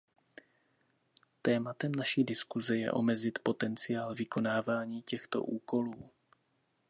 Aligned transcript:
Tématem 1.41 1.91
naší 1.95 2.23
diskuse 2.23 2.77
je 2.77 2.91
omezit 2.91 3.39
potenciál 3.43 4.15
vykonávání 4.15 5.01
těchto 5.01 5.43
útoků. 5.43 6.09